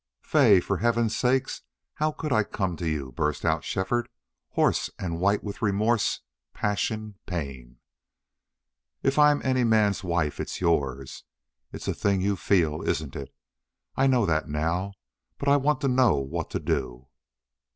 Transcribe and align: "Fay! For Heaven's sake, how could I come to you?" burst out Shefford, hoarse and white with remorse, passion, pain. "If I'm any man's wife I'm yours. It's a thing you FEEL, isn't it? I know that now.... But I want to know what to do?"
"Fay! 0.23 0.59
For 0.59 0.77
Heaven's 0.77 1.15
sake, 1.15 1.47
how 1.93 2.11
could 2.11 2.33
I 2.33 2.41
come 2.43 2.75
to 2.77 2.89
you?" 2.89 3.11
burst 3.11 3.45
out 3.45 3.63
Shefford, 3.63 4.09
hoarse 4.53 4.89
and 4.97 5.19
white 5.19 5.43
with 5.43 5.61
remorse, 5.61 6.21
passion, 6.55 7.19
pain. 7.27 7.77
"If 9.03 9.19
I'm 9.19 9.43
any 9.43 9.63
man's 9.63 10.03
wife 10.03 10.39
I'm 10.39 10.47
yours. 10.59 11.23
It's 11.71 11.87
a 11.87 11.93
thing 11.93 12.19
you 12.19 12.35
FEEL, 12.35 12.81
isn't 12.81 13.15
it? 13.15 13.31
I 13.95 14.07
know 14.07 14.25
that 14.25 14.49
now.... 14.49 14.93
But 15.37 15.49
I 15.49 15.57
want 15.57 15.81
to 15.81 15.87
know 15.87 16.15
what 16.15 16.49
to 16.49 16.59
do?" 16.59 17.07